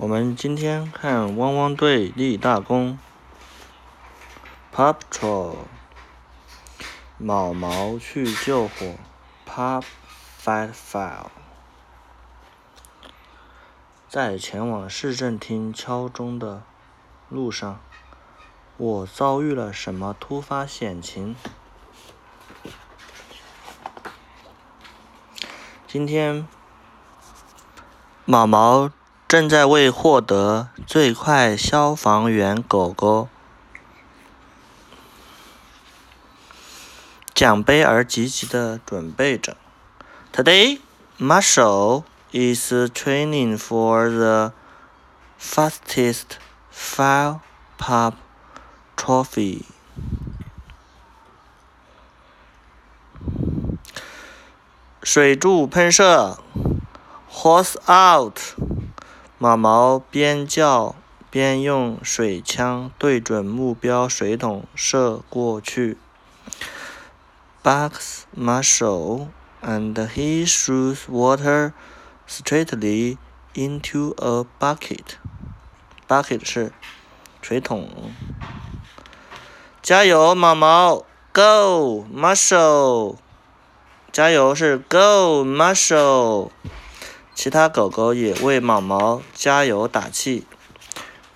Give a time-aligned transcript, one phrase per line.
[0.00, 3.00] 我们今天看汪汪队立大功。
[4.72, 5.56] Paw Patrol，
[7.16, 8.94] 毛毛去救火。
[9.44, 9.82] Paw
[10.40, 11.26] fight fire。
[14.08, 16.62] 在前往市政厅敲钟的
[17.28, 17.80] 路上，
[18.76, 21.34] 我遭遇了什么突发险情？
[25.88, 26.46] 今天，
[28.24, 28.92] 毛毛。
[29.27, 33.27] 正在为获得最快消防员狗狗
[37.33, 39.57] 奖杯而积极的准备着。
[40.31, 40.79] Today,
[41.19, 44.53] Marshall is training for the
[45.39, 46.37] fastest
[46.71, 47.39] fire
[47.77, 48.13] pop
[48.95, 49.63] trophy.
[55.01, 56.39] 水柱喷射，
[57.31, 58.39] Horse out。
[59.40, 60.96] 毛毛边叫
[61.30, 65.96] 边用水枪对准目标水桶射过去。
[67.62, 69.28] Bugs Marshall
[69.62, 71.72] and he shoots water
[72.26, 73.16] straightly
[73.54, 75.16] into a bucket.
[76.08, 76.72] Bucket 是
[77.40, 78.12] 水桶。
[79.80, 83.16] 加油，毛毛！Go Marshall！
[84.10, 86.50] 加油是 Go Marshall！
[87.40, 90.44] 其他狗狗也为毛毛加油打气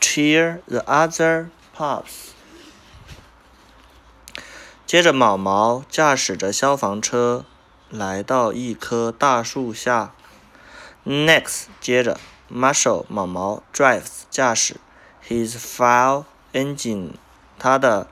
[0.00, 2.30] ，cheer the other pups。
[4.86, 7.44] 接着，毛毛驾驶着消防车
[7.90, 10.14] 来到一棵大树下。
[11.04, 12.18] Next，接着
[12.50, 14.76] ，Marshall 毛毛 drives 驾驶
[15.28, 17.10] his fire engine
[17.58, 18.08] 他的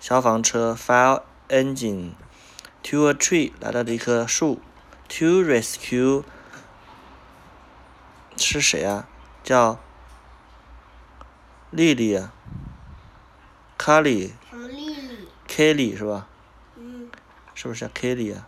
[0.00, 2.10] 消防车 fire engine
[2.82, 4.58] to a tree 来到了一棵树
[5.08, 6.24] ，to rescue。
[8.38, 9.08] 是谁啊？
[9.42, 9.78] 叫
[11.70, 12.32] 丽丽啊，
[13.76, 14.32] 卡里
[15.46, 16.26] ，Kelly 是吧？
[16.76, 17.10] 嗯。
[17.54, 18.46] 是不是叫 Kelly 啊？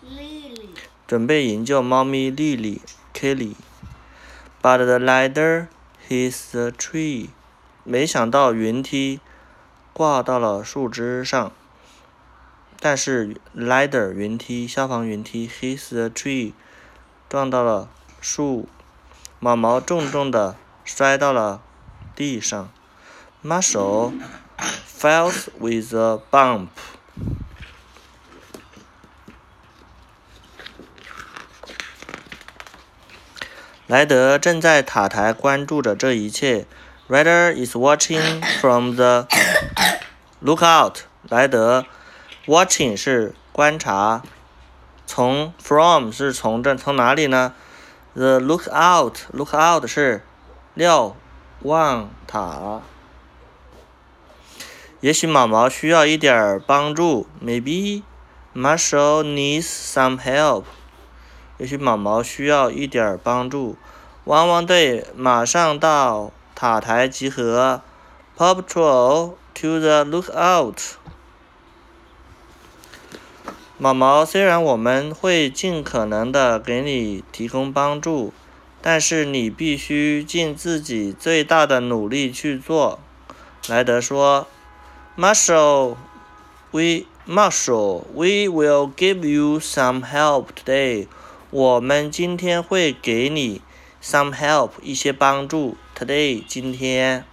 [0.00, 0.70] 丽丽。
[1.06, 2.82] 准备营救猫咪丽丽
[3.14, 3.54] ，Kelly。
[4.60, 5.68] But the ladder
[6.08, 7.30] hits the tree。
[7.84, 9.20] 没想到云梯
[9.92, 11.52] 挂到了树枝上。
[12.78, 16.52] 但是 ladder 云梯，消防云梯 hits the tree，
[17.28, 17.88] 撞到了
[18.20, 18.68] 树。
[19.44, 20.54] 毛毛重重的
[20.84, 21.60] 摔到了
[22.14, 22.70] 地上
[23.44, 24.12] ，Marshall
[24.86, 26.68] falls with a bump。
[33.88, 36.66] 莱德正在塔台关注着这一切。
[37.08, 39.26] ，Rider is watching from the
[40.40, 40.98] lookout。
[41.28, 41.84] 莱德
[42.46, 44.22] ，watching 是观察，
[45.04, 47.52] 从 from 是从这从哪里呢
[48.14, 50.22] ？The lookout, lookout 是
[50.74, 51.16] 瞭
[51.62, 52.82] 望塔。
[55.00, 57.26] 也许毛毛需要一点帮助。
[57.42, 58.02] Maybe
[58.54, 60.64] Marshall needs some help。
[61.58, 63.76] 也许毛毛需要一点帮助。
[64.24, 67.82] 汪汪队马上到塔台集合。
[68.36, 71.01] Pop t r o l to the lookout。
[73.82, 78.32] 毛毛，虽然我们会尽可能的给你提供帮助，
[78.80, 83.00] 但是你必须尽自己最大的努力去做。
[83.66, 84.46] 莱德说
[85.18, 85.96] ：“Marshall,
[86.70, 91.08] we Marshall, we will give you some help today。
[91.50, 93.62] 我们今天会给你
[94.00, 95.76] some help 一些帮助。
[95.98, 97.24] Today 今天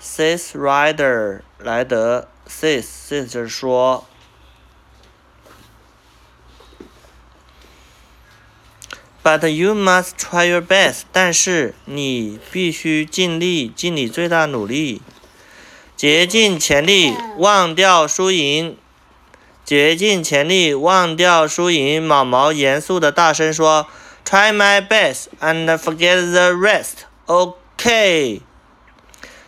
[0.00, 4.04] ，says Ryder，莱德 says says 就是说。”
[9.26, 11.00] But you must try your best.
[11.10, 15.02] 但是你必须尽力，尽你最大努力，
[15.96, 18.76] 竭尽全力，忘掉输赢。
[19.64, 22.00] 竭尽全力，忘掉输赢。
[22.00, 23.88] 毛毛严肃的大声说
[24.24, 27.08] ：“Try my best and forget the rest.
[27.24, 28.42] OK.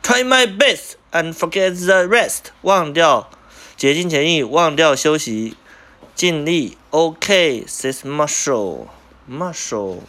[0.02, 2.46] Try my best and forget the rest.
[2.62, 3.30] 忘掉，
[3.76, 5.54] 竭尽全力，忘掉休息，
[6.16, 6.76] 尽力。
[6.90, 7.64] OK.
[7.68, 8.00] Says
[9.28, 10.00] Marshall.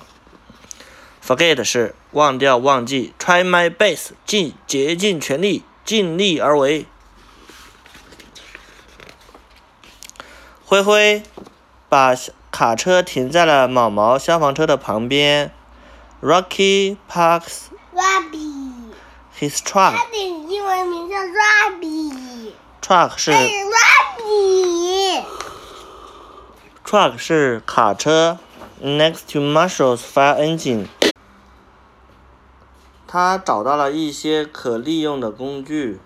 [1.22, 3.14] Muscle，forget 是忘掉、忘记。
[3.20, 6.86] Try my best，尽竭尽全力、尽力而为。
[10.66, 11.24] 灰灰
[11.90, 12.16] 把
[12.52, 15.52] 卡车停在了毛毛消防车的旁边。
[16.22, 17.64] Rocky parks
[19.40, 19.96] his truck。
[19.96, 22.52] 他的英文名叫 Robbie。
[22.82, 23.32] Truck 是。
[26.86, 28.38] Truck 是卡车。
[28.82, 30.88] Next to Marshall's fire engine。
[33.08, 36.00] 他找到了一些可利用的工具。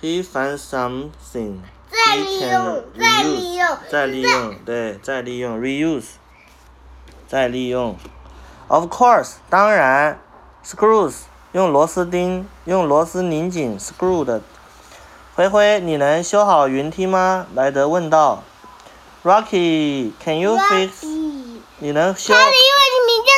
[0.00, 1.60] He found something
[1.90, 6.04] 再 he 利 can 用，再利 reuse 用，再利用，对，再利用，reuse，
[7.26, 7.96] 再利用。
[8.68, 10.20] Of course，当然
[10.64, 11.22] ，screws
[11.52, 14.42] 用螺丝钉，用螺丝拧紧 screw 的。
[15.34, 17.46] 灰灰，你能修好云梯吗？
[17.54, 18.42] 莱德问道。
[19.24, 21.05] Rocky，can you fix？
[21.78, 23.30] 你能修他的英文名叫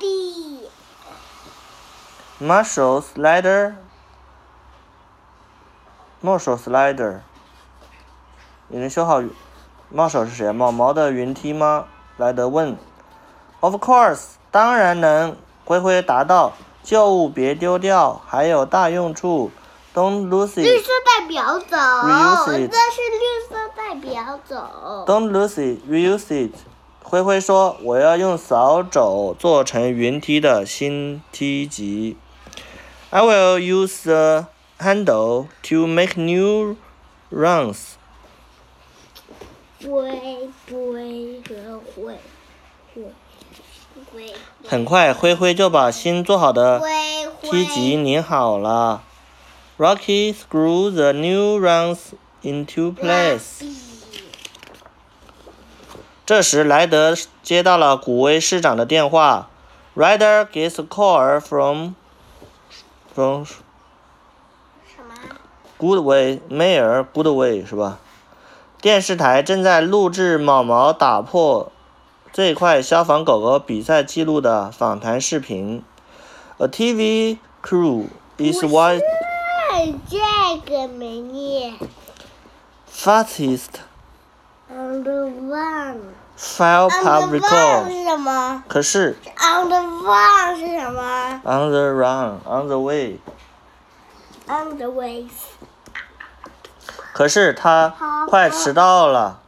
[0.00, 0.64] Robbie。
[2.40, 3.74] ？Marshall slider。
[6.22, 7.20] Marshall slider。
[8.68, 9.20] 你能修好
[9.94, 10.50] ？Marshall 是谁？
[10.52, 11.86] 毛毛的云梯吗？
[12.16, 12.78] 莱德问。
[13.60, 15.36] Of course，当然能。
[15.66, 16.54] 灰灰答道。
[16.82, 19.50] 旧物别丢掉，还有大用处。
[19.92, 20.76] Don't lose 绿 it.
[20.76, 25.04] 绿色代表走，Reuse 这 it 是绿色代表走。
[25.06, 25.82] Don't lose it.
[25.90, 26.54] Reuse it.
[27.08, 32.16] 灰灰说：“我要用扫帚做成云梯的新梯级。
[33.10, 34.46] I will use the
[34.80, 36.74] handle to make new
[37.30, 37.92] runs.
[39.84, 42.18] 灰灰和灰
[42.92, 43.04] 灰
[44.12, 44.34] 灰
[44.66, 46.82] 很快，灰灰就把新做好的
[47.40, 49.04] 梯级拧好了。
[49.78, 51.98] Rocky screwed the new runs
[52.42, 53.85] into place.
[56.26, 59.48] 这时，莱德接到了古威市长的电话。
[59.94, 61.94] Ryder gets a call from
[63.14, 65.14] from 什么
[65.78, 67.98] ？Goodway Mayor Goodway 是吧？
[68.80, 71.70] 电视台正在录制毛毛打破
[72.32, 75.84] 最快消防狗狗比赛记录的访谈视频。
[76.58, 80.18] A TV crew is what 是这
[80.68, 81.78] 个没念。
[82.92, 83.68] fastest
[84.69, 85.99] On the one。
[86.37, 87.91] file On pub the one record。
[87.91, 89.15] 是什么可是？
[89.37, 93.19] On the one 是什么 on the run on the way，
[94.47, 95.27] ？On the way。
[97.13, 97.93] 可是他
[98.27, 99.39] 快迟到了。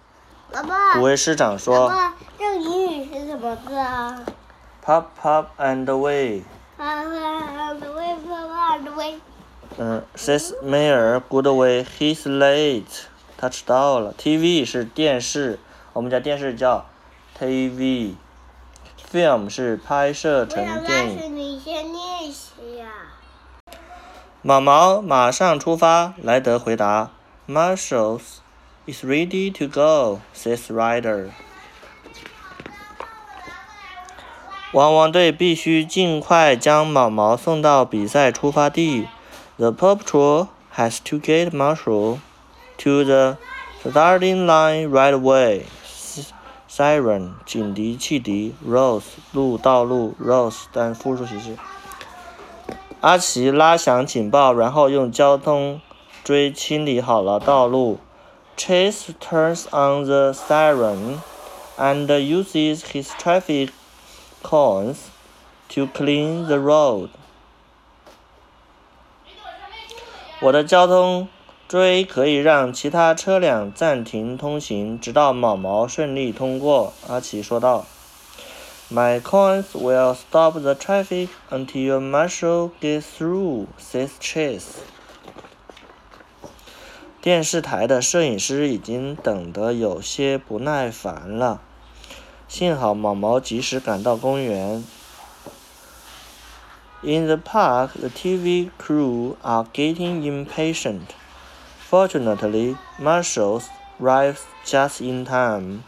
[0.51, 0.93] 爸爸。
[0.93, 4.19] 古威市长爸说爸，这个英语是什么字啊？
[4.85, 6.43] ，pop pop and way。
[6.77, 9.19] 啊，on the way，爸爸，on the way。
[9.79, 13.07] 嗯，says Mayor Goodway he's late，
[13.38, 14.12] 他迟到了。
[14.18, 15.60] TV 是电视，
[15.92, 16.84] 我们家电视叫
[17.38, 18.14] TV。
[19.10, 21.34] Film 是拍摄成电影。
[21.34, 23.16] 你先练习啊。
[24.42, 27.10] 毛毛马上出发，莱德回答。
[27.48, 28.20] Marshall
[28.86, 31.30] is ready to go, says Ryder。
[34.72, 39.08] 汪汪队必须尽快将毛毛送到比赛出发地。
[39.56, 42.18] The Paw Patrol has to get Marshall
[42.77, 43.37] to the
[43.81, 45.65] starting line right away.
[45.83, 46.33] S-
[46.69, 51.57] Siren 警笛、汽笛，Rose 路道路，Rose 但复数形式。
[53.01, 55.81] 阿奇拉响警报，然后用交通
[56.23, 57.99] 锥清理好了道路。
[58.55, 61.19] Chase turns on the siren
[61.77, 63.69] and uses his traffic
[64.41, 64.97] cones
[65.69, 67.09] to clean the road.
[70.39, 71.27] 我的交通
[71.68, 76.94] 锥可以让其他车辆暂停通行，直到毛毛顺利通过。
[77.06, 77.84] 阿奇说道。
[78.90, 84.78] My coins will stop the traffic until Marshall gets through, says Chase.
[87.20, 91.60] 电视台的摄影师已经等得有些不耐烦了。
[92.48, 94.82] 幸好毛毛及时赶到公园。
[97.02, 101.08] In the park, the TV crew are getting impatient.
[101.89, 103.61] Fortunately, Marshall
[103.99, 105.83] arrives just in time.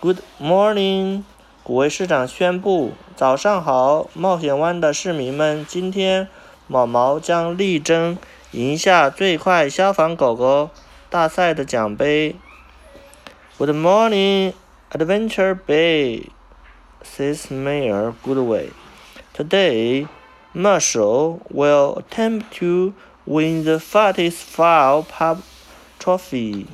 [0.00, 1.24] Good morning.
[1.62, 5.66] 古威市长宣布：“早上好，冒险湾的市民们！
[5.66, 6.28] 今天，
[6.66, 8.16] 毛毛将力争
[8.52, 10.70] 赢下最快消防狗狗
[11.10, 12.36] 大赛的奖杯。”
[13.58, 14.54] Good morning,
[14.92, 16.30] Adventure Bay,
[17.02, 18.70] says Mayor Goodway.
[19.36, 20.06] Today,
[20.54, 22.94] Marshall will attempt to
[23.25, 25.39] win the fastest file pub
[25.99, 26.65] trophy.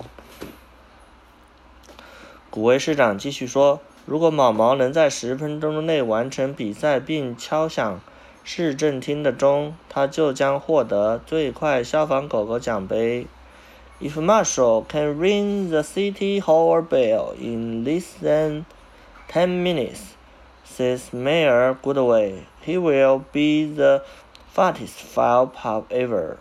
[2.49, 3.79] 古威市长继续说。
[4.05, 8.01] 如果毛毛能在十分钟内完成比赛并敲响
[8.43, 13.27] 市政厅的钟，他就将获得最快消防狗狗奖杯。
[14.01, 18.65] If Marshall can ring the city hall bell in less than
[19.31, 20.15] ten minutes,
[20.65, 24.01] says Mayor Goodway, he will be the
[24.52, 26.36] fastest file pup ever.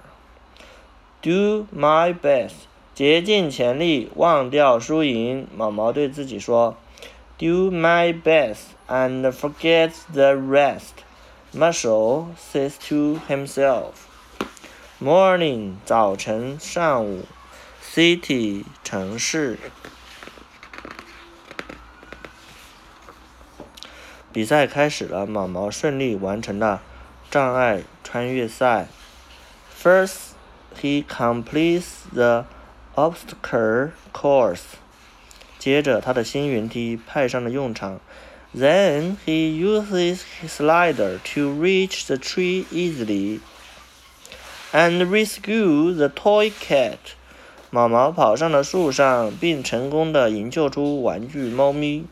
[1.22, 5.48] Do my best，竭尽全力，忘掉输赢。
[5.56, 6.76] 毛毛对自己说。
[7.40, 11.04] Do my best and forget the rest。
[11.54, 13.94] Marshall says to himself.
[15.02, 17.26] Morning，早晨，上午。
[17.84, 19.60] City，城市。
[24.32, 26.82] 比赛开始了，毛毛顺利完成了
[27.31, 28.89] 障碍穿越赛。
[29.81, 30.33] First,
[30.81, 32.47] he completes the
[32.95, 34.63] obstacle course.
[35.59, 38.01] 接着，他的新云梯派上了用场。
[38.57, 43.41] Then he uses his slider to reach the tree easily
[44.73, 46.97] and rescue the toy cat.
[47.71, 52.07] 毛毛跑上了树上，并成功的营救出玩具猫咪。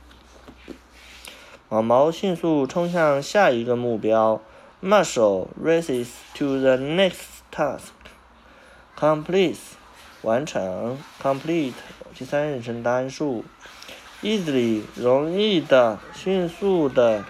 [1.70, 4.42] 毛毛迅速冲向下一个目标。
[4.86, 7.90] Marshall races to the next task.
[8.96, 9.56] Complete，
[10.22, 10.96] 完成。
[11.20, 11.72] Complete，
[12.16, 13.44] 第三人称单数。
[14.22, 17.24] Easily，容易的，迅速的。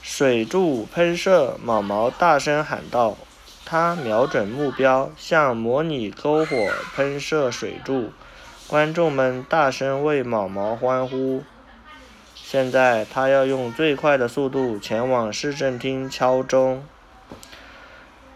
[0.00, 3.18] 水柱喷射，毛毛大声喊道。
[3.66, 8.12] 他瞄准目标，向模拟篝火喷射水柱。
[8.66, 11.44] 观众们大声为毛毛欢呼。
[12.49, 16.85] 现在，他要用最快的速度前往市政厅敲钟。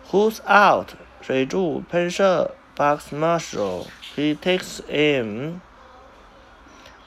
[0.10, 0.90] Who's out？
[1.22, 3.86] 水柱喷射，Bugs Marshall.
[4.16, 5.60] He takes aim,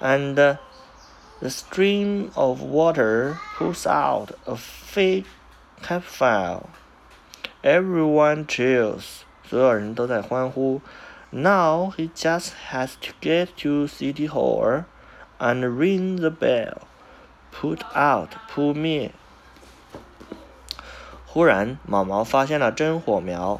[0.00, 5.24] and the stream of water pulls out a fake
[5.82, 6.62] campfire.
[7.62, 9.22] Everyone cheers.
[9.44, 10.80] 所有人都在欢呼。
[11.30, 14.84] Now he just has to get to City Hall
[15.38, 16.82] and ring the bell.
[17.59, 19.11] Put out 扑灭。
[21.25, 23.59] 忽然，毛毛发现了真火苗。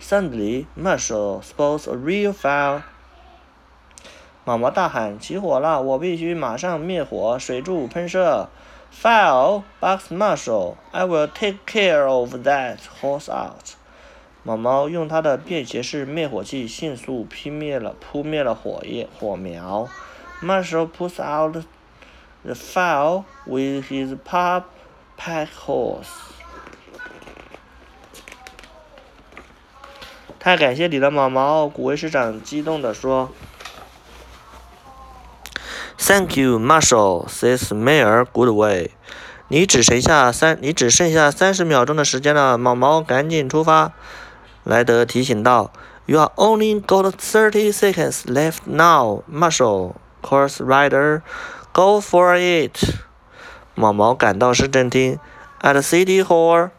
[0.00, 2.82] Suddenly, Marshall spots a real fire.
[4.44, 5.82] 毛毛大喊：“起火了！
[5.82, 8.48] 我必须马上灭火！”水柱喷射。
[8.92, 10.76] Fire, Bugs Marshall.
[10.92, 12.78] I will take care of that.
[13.00, 13.74] Horse out.
[14.42, 19.88] 毛毛用他的便携式灭火器迅速扑灭了扑灭了火焰火苗。
[20.42, 21.64] Marshall puts out
[22.44, 24.64] the fire with his pop
[25.16, 26.08] pack horse.
[30.38, 31.66] 太感谢你了，毛毛！
[31.66, 33.30] 古威市长激动地说。
[35.96, 38.90] Thank you, Marshall," says Mayor Goodway.
[39.48, 43.92] 你只剩下三，你只剩下三十秒钟的时间了，毛毛，赶紧出发！
[44.64, 45.72] 莱德提醒道。
[46.06, 49.94] You are only got thirty seconds left now, Marshall.
[50.20, 51.22] Course rider,
[51.73, 52.77] go for it!
[53.75, 55.19] 毛毛赶到市政厅，
[55.61, 56.69] at City Hall.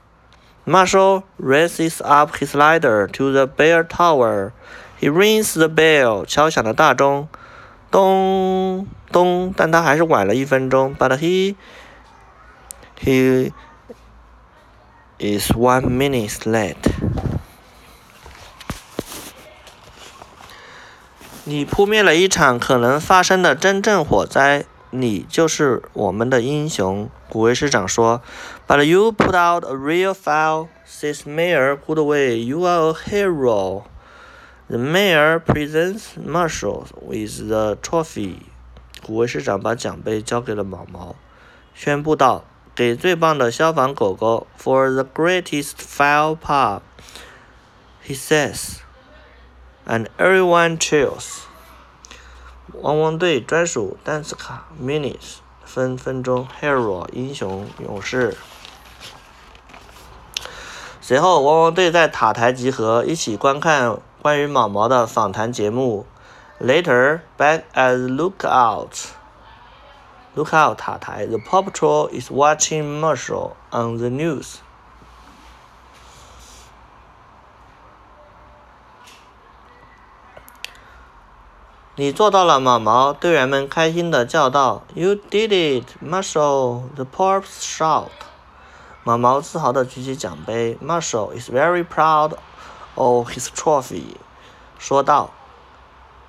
[0.67, 4.53] Marshall raises up his ladder to the bell tower.
[5.01, 6.27] He rings the bell.
[6.27, 7.29] 敲响了大钟，
[7.91, 10.95] 咚咚，但他还是晚了一分钟。
[10.95, 11.57] But he
[13.03, 13.53] he
[15.19, 16.77] is one minute late.
[21.45, 24.67] 你扑灭了一场可能发生的真正火灾。
[24.95, 28.23] 你就是我们的英雄，古威市长说。
[28.67, 32.45] But you put out a real fire, says Mayor Goodway.
[32.45, 33.85] You are a hero.
[34.69, 38.39] The mayor presents Marshall with the trophy.
[39.03, 41.17] 古威市长把奖杯交给了毛毛，
[41.75, 46.83] 宣布道：“给最棒的消防狗狗，for the greatest fire pup,”
[48.07, 48.79] he says,
[49.87, 51.44] and everyone cheers.
[52.82, 58.38] 汪汪队专属单词卡，minutes 分分钟，hero 英雄勇士。
[61.02, 66.06] 随后，汪汪队在塔台集合，一起观看关于毛毛的访谈节目。
[66.60, 69.10] Later, back at lookout,
[70.36, 74.56] lookout 塔台，the Paw Patrol is watching Marshall on the news.
[81.98, 83.14] 你做到了，毛毛！
[83.14, 84.84] 队员们开心地叫道。
[84.94, 85.48] “You did
[85.82, 88.10] it, Marshall!” The pops shout.
[89.06, 90.78] 毛毛自豪地举起奖杯。
[90.84, 92.34] Marshall is very proud
[92.96, 94.18] of his trophy.
[94.78, 95.30] 说道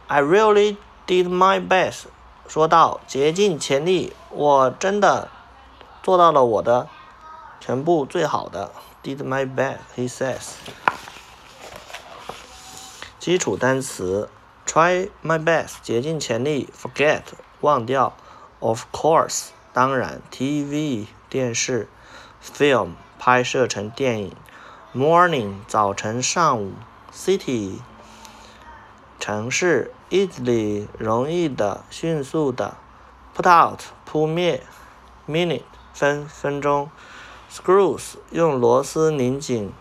[0.07, 2.05] ：“I really did my best.”
[2.47, 5.29] 说道：“竭尽全力，我真的
[6.05, 6.87] 做到了我的
[7.59, 8.71] 全部最好的。”
[9.03, 10.53] Did my best, he says.
[13.19, 14.29] 基础单词。
[14.67, 16.69] Try my best，竭尽全力。
[16.77, 17.23] Forget，
[17.61, 18.13] 忘掉。
[18.59, 20.21] Of course，当然。
[20.31, 21.89] TV，电视。
[22.43, 24.37] Film，拍摄成电影。
[24.95, 26.73] Morning，早晨、上午。
[27.13, 27.79] City，
[29.19, 29.93] 城市。
[30.11, 32.77] Easily，容易的、迅速的。
[33.35, 34.63] Put out，扑灭。
[35.29, 36.91] Minute，分分钟
[37.51, 39.73] ；screws 用螺丝拧紧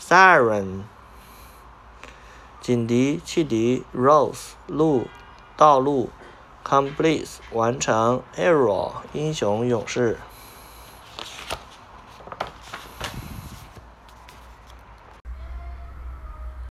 [0.00, 0.82] ；siren
[2.68, 5.06] 警笛汽笛；roads 路
[5.56, 6.10] 道路
[6.62, 10.18] ；complete 完成 error 英雄勇士。